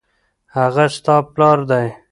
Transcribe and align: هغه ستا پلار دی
هغه 0.55 0.85
ستا 0.95 1.15
پلار 1.33 1.59
دی 1.69 1.87